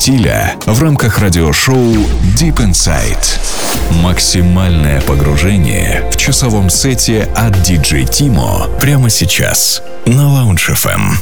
[0.00, 1.92] стиля в рамках радиошоу
[2.34, 3.38] Deep Inside.
[4.02, 11.18] Максимальное погружение в часовом сете от DJ Timo прямо сейчас на Lounge FM.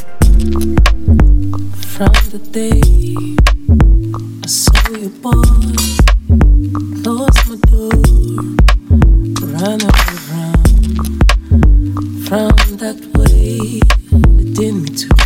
[1.97, 2.81] From the day
[4.43, 5.75] I saw you born,
[7.03, 7.99] closed my door,
[9.59, 10.63] ran around.
[12.29, 13.81] From that way,
[14.39, 15.18] it did me too.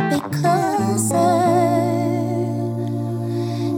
[0.00, 1.18] a closer.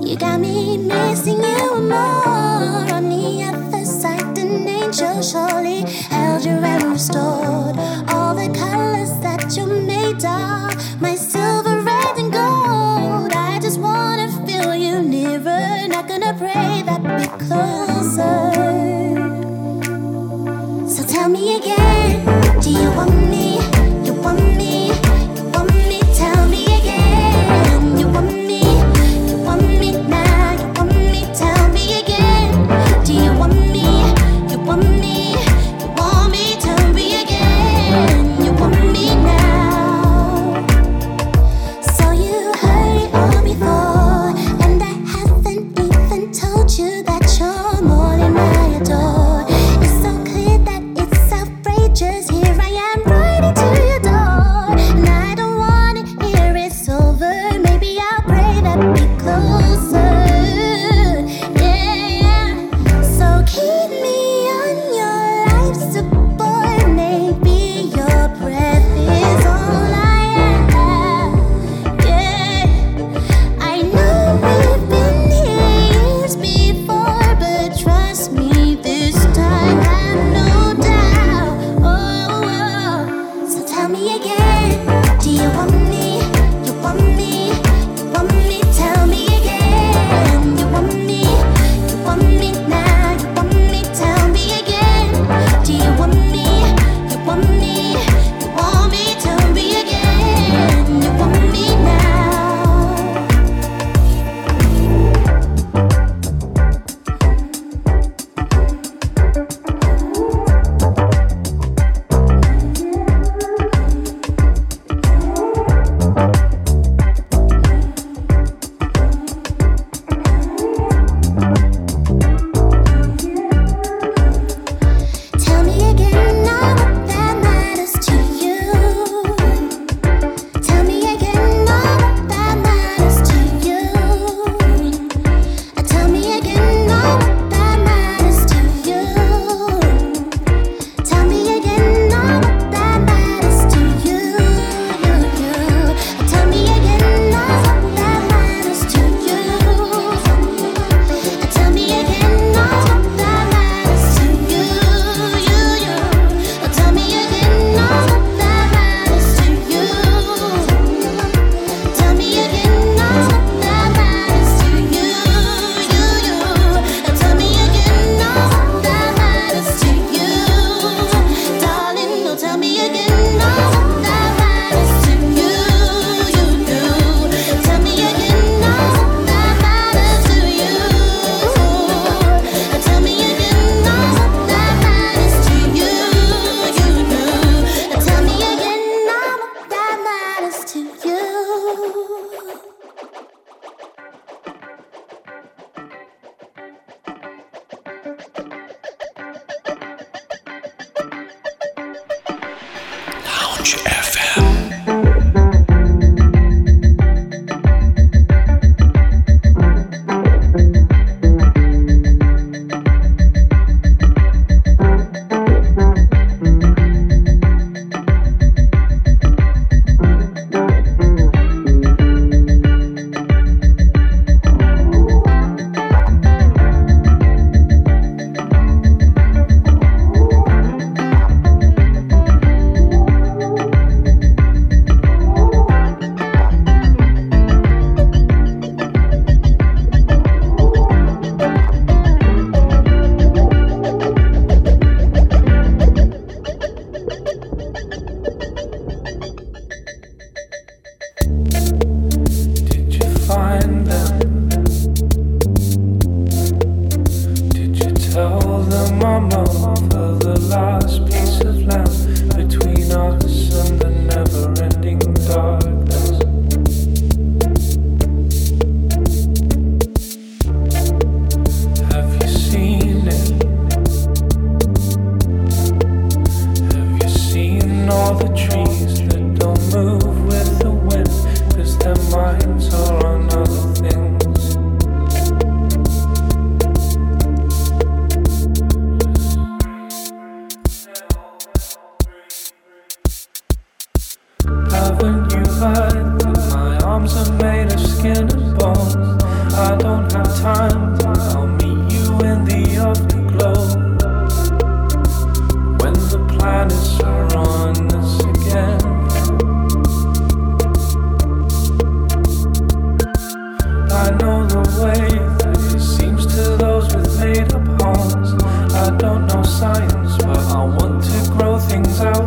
[0.06, 4.38] You got me missing you more on the other side.
[4.38, 7.76] An angel surely held your and restored
[8.08, 13.32] all the colors that you made of my silver, red, and gold.
[13.32, 17.83] I just wanna feel you nearer, not gonna pray that because.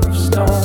[0.05, 0.56] of stone.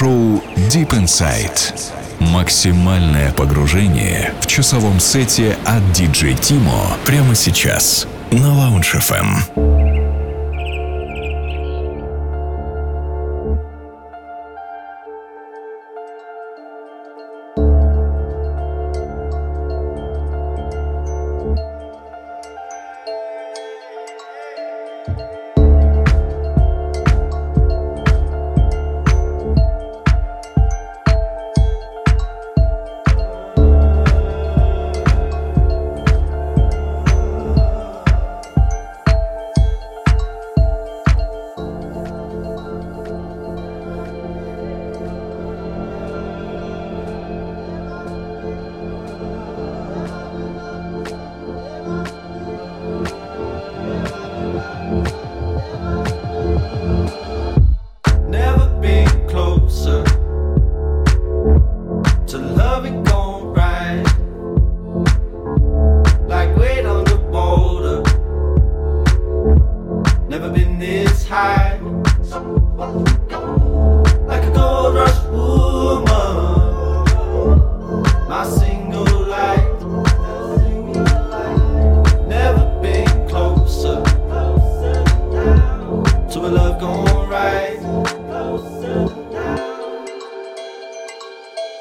[0.00, 1.74] Радиошоу Deep Inside.
[2.18, 9.65] Максимальное погружение в часовом сете от DJ Timo прямо сейчас на Lounge FM.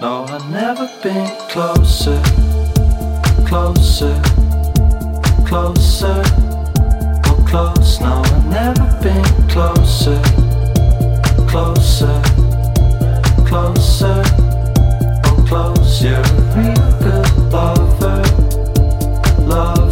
[0.05, 2.21] No, I've never been closer,
[3.47, 4.13] closer,
[5.47, 6.21] closer.
[7.23, 7.99] Go close.
[7.99, 10.21] No, I've never been closer,
[11.49, 12.21] closer,
[13.47, 14.23] closer.
[15.23, 16.03] Go close.
[16.03, 18.21] You're a real good lover,
[19.39, 19.84] lover.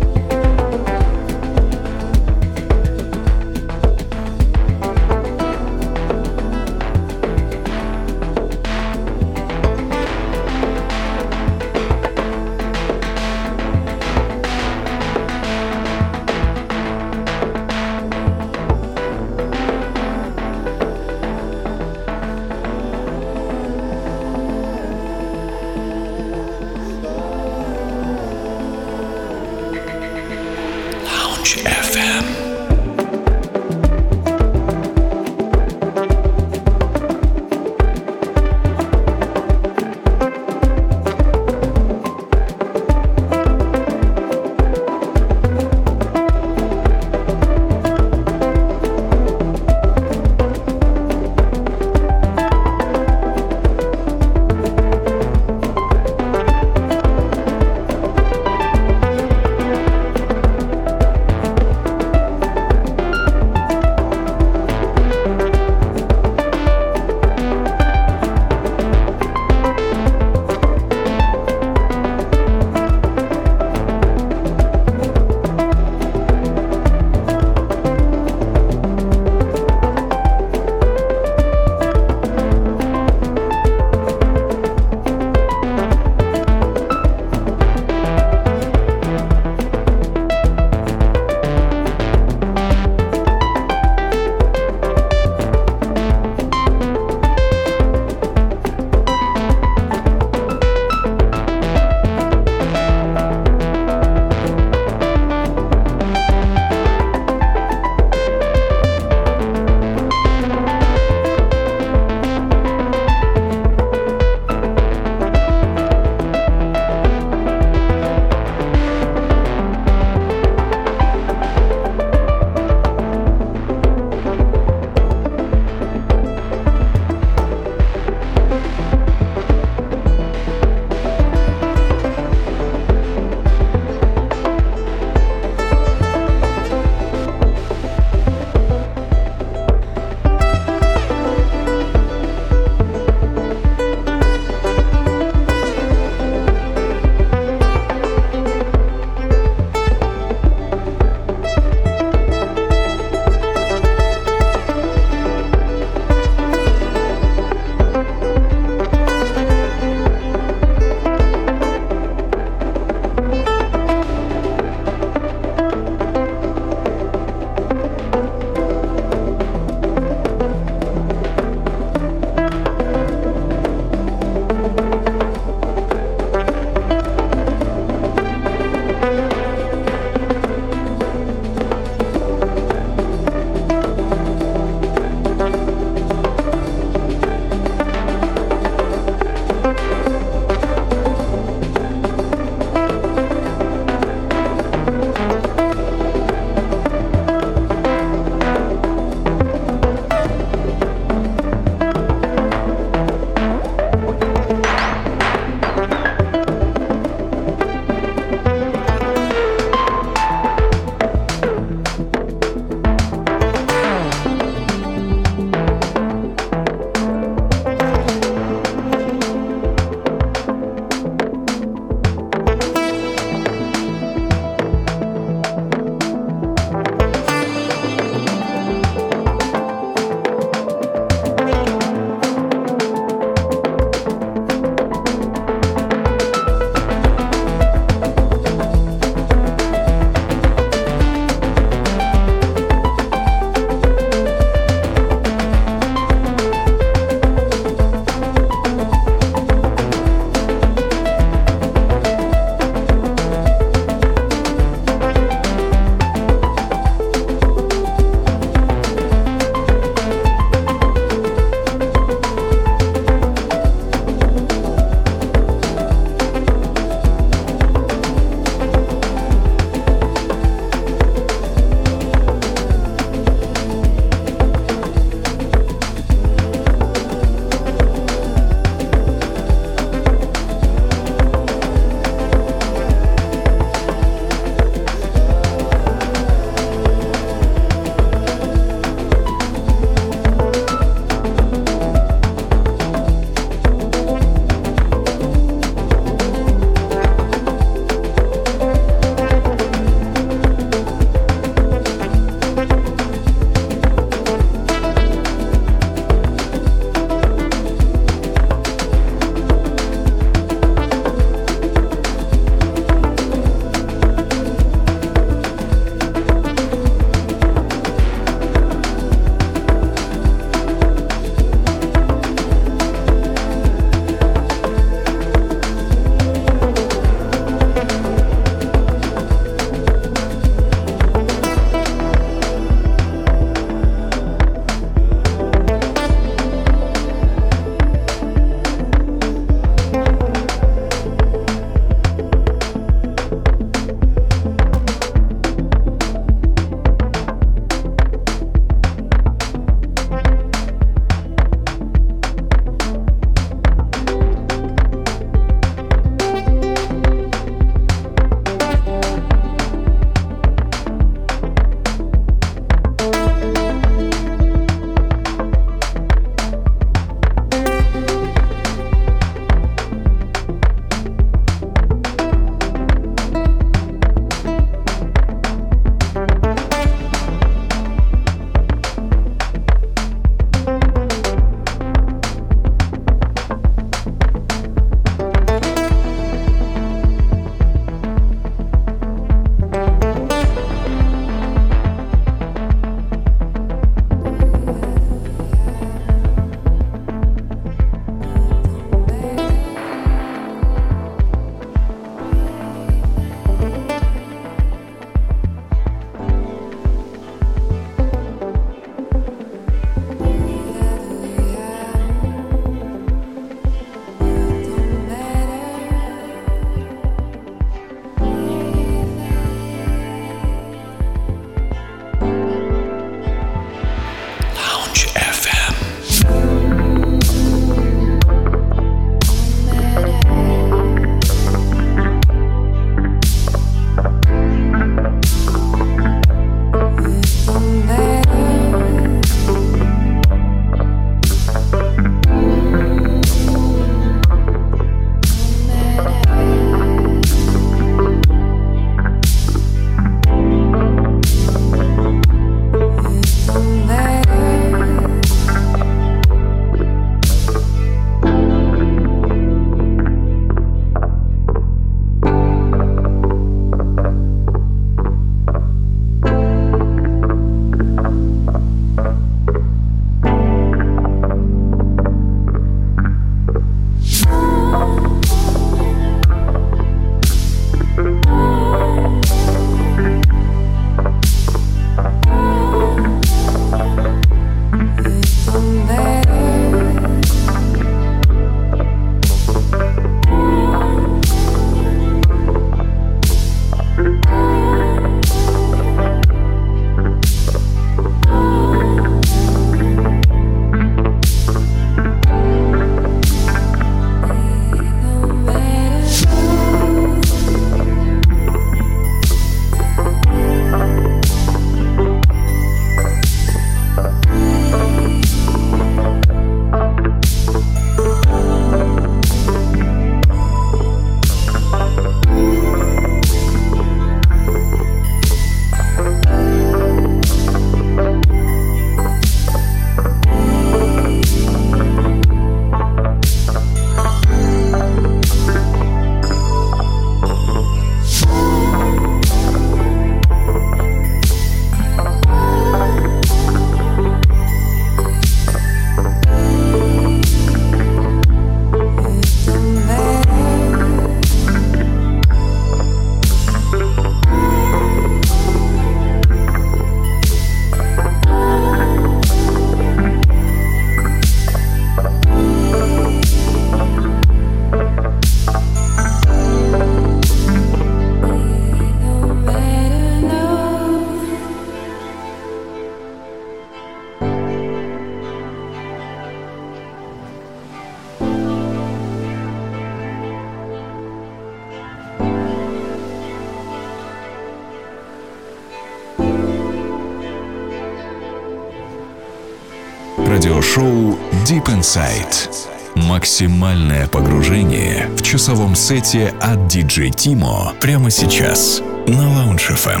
[591.84, 592.48] Inside.
[592.94, 599.52] Максимальное погружение в часовом сете от DJ Timo прямо сейчас на эм.
[599.52, 600.00] Lounge FM.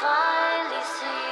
[0.00, 1.23] finally see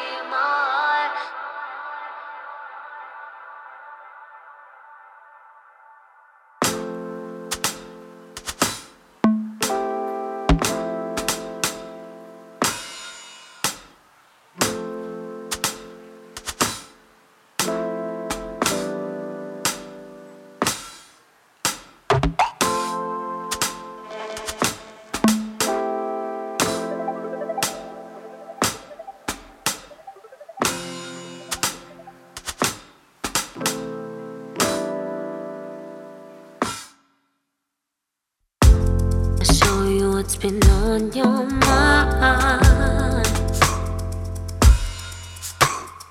[40.33, 41.63] what's been on your mind.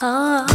[0.01, 0.50] Oh.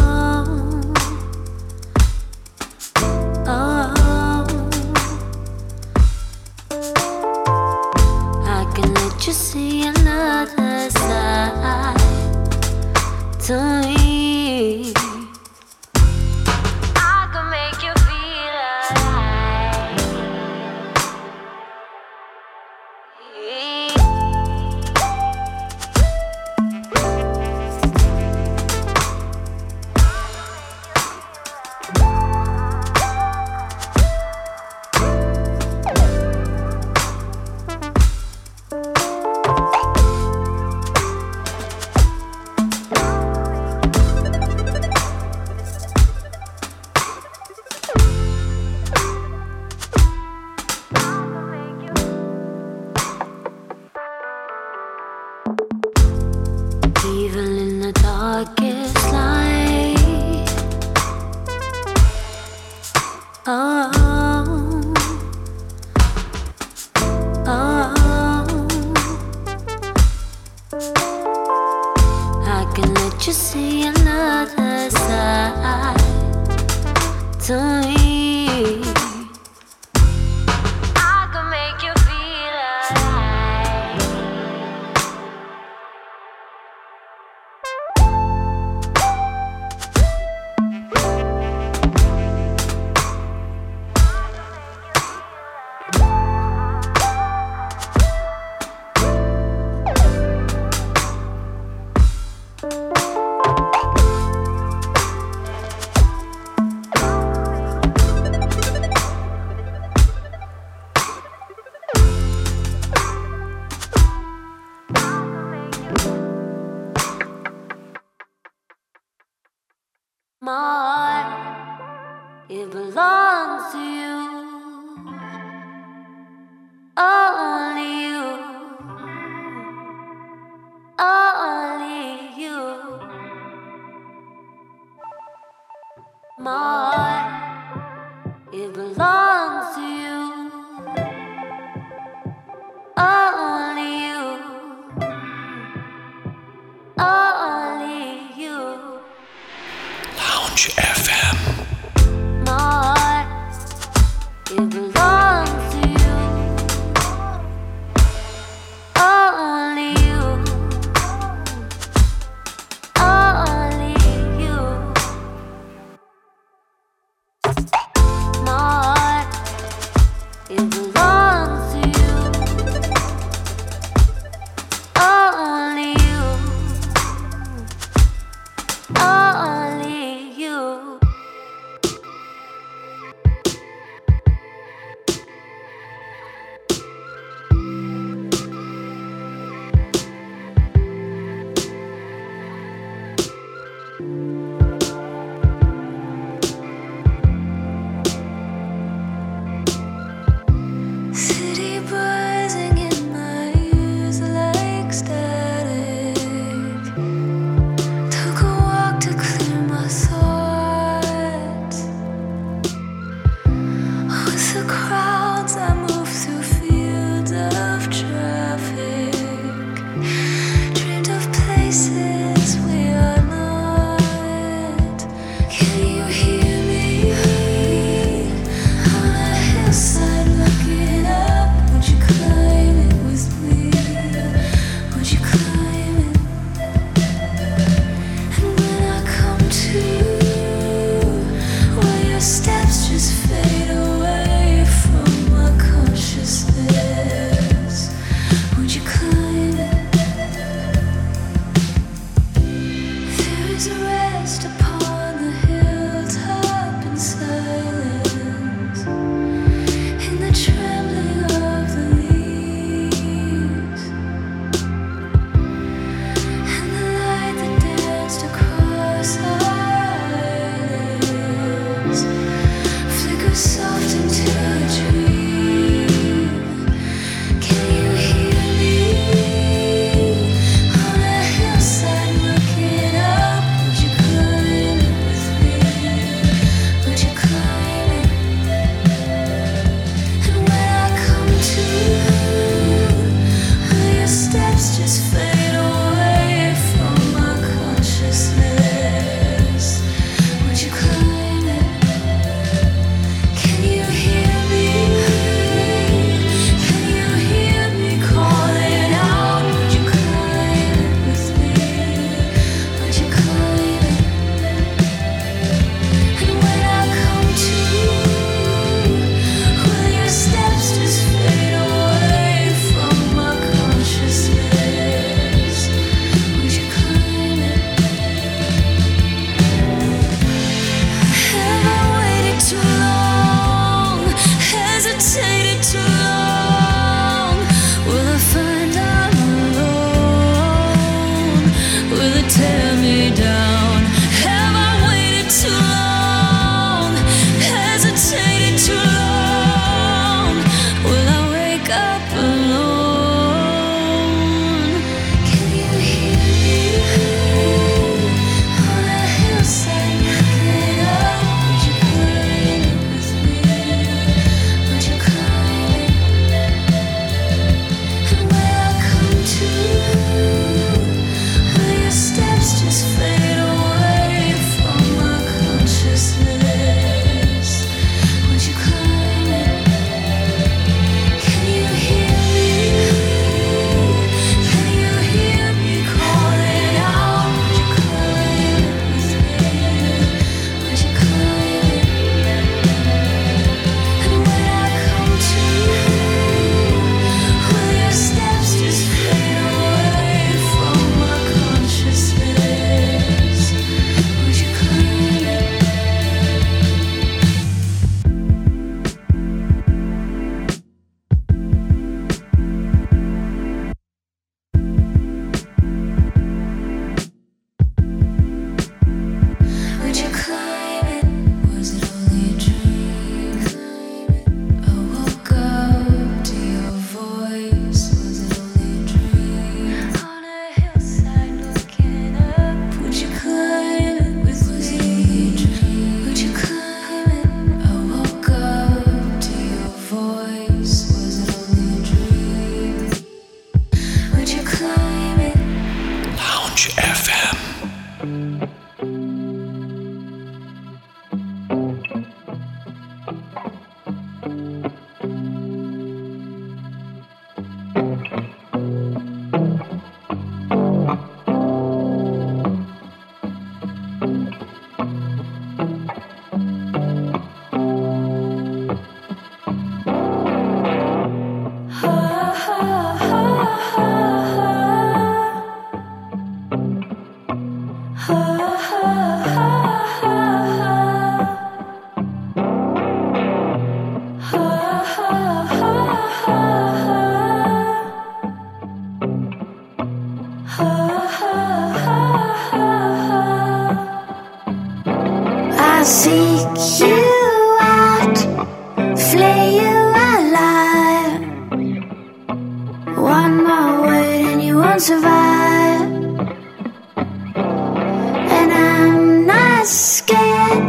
[509.96, 510.60] Scared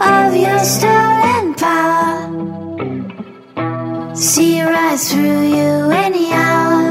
[0.00, 2.16] of your stolen power.
[4.16, 5.72] See right through you
[6.04, 6.82] any hour.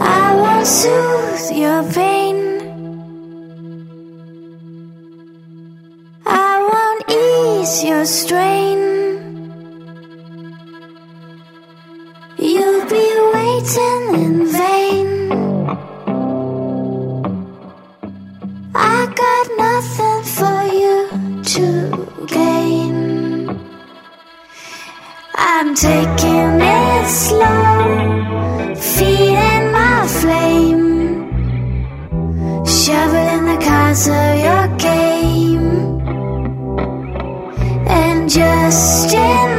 [0.00, 2.36] I won't soothe your pain.
[6.24, 8.80] I won't ease your strain.
[12.38, 14.95] You'll be waiting in vain.
[19.16, 20.98] Got nothing for you
[21.54, 21.66] to
[22.26, 23.48] gain.
[25.34, 30.84] I'm taking it slow, feeding my flame,
[32.66, 36.00] shoveling the cards of your game,
[37.88, 39.55] and just in